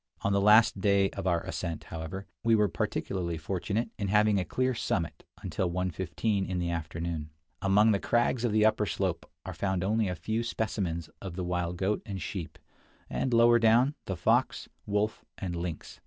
On 0.21 0.33
the 0.33 0.41
last 0.41 0.81
day 0.81 1.11
of 1.11 1.27
our 1.27 1.41
ascent, 1.43 1.83
however, 1.83 2.25
we 2.43 2.55
were 2.55 2.67
particularly 2.67 3.37
fortunate 3.37 3.91
in 3.99 4.07
having 4.07 4.39
a 4.39 4.43
clear 4.43 4.73
summit 4.73 5.23
until 5.43 5.69
1:15 5.69 5.79
in 5.79 5.91
the 5.93 5.93
44 5.93 5.99
Across 6.01 6.25
Asia 6.25 6.33
on 6.33 6.49
a 6.49 6.57
Bicycle 6.57 6.75
afternoon. 6.75 7.29
Among 7.61 7.91
the 7.91 7.99
crags 7.99 8.43
of 8.43 8.51
the 8.51 8.65
upper 8.65 8.85
slope 8.87 9.31
are 9.45 9.53
found 9.53 9.83
only 9.83 10.07
a 10.07 10.15
few 10.15 10.41
specimens 10.41 11.07
of 11.21 11.35
the 11.35 11.43
wild 11.43 11.77
goat 11.77 12.01
and 12.07 12.19
sheep, 12.19 12.57
and, 13.11 13.31
lower 13.31 13.59
down, 13.59 13.93
the 14.05 14.15
fox, 14.17 14.67
wolf, 14.87 15.23
and 15.37 15.55
lynx. 15.55 15.99